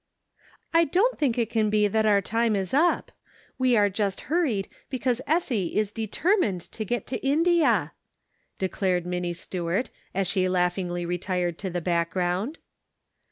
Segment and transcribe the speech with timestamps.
[0.73, 3.11] I don't think it can be, that our time is up;
[3.59, 7.91] we are just hurried because Essie is de termined to get to India,"
[8.57, 12.57] declared Minnie Stuart, as she laughingly retired to the back ground.